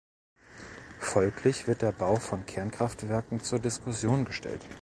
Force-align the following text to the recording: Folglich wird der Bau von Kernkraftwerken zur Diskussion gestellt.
Folglich 0.97 1.67
wird 1.67 1.83
der 1.83 1.91
Bau 1.91 2.15
von 2.15 2.43
Kernkraftwerken 2.47 3.39
zur 3.41 3.59
Diskussion 3.59 4.25
gestellt. 4.25 4.65